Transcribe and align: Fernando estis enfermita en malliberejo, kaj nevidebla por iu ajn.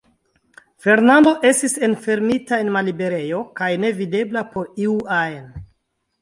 Fernando 0.85 1.33
estis 1.49 1.75
enfermita 1.87 2.59
en 2.63 2.71
malliberejo, 2.77 3.43
kaj 3.61 3.69
nevidebla 3.85 4.45
por 4.57 4.73
iu 4.87 4.97
ajn. 5.21 5.55